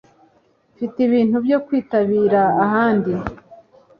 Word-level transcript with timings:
Mfite 0.73 0.97
ibintu 1.07 1.37
byo 1.45 1.57
kwitabira 1.65 2.41
ahandi 2.65 3.13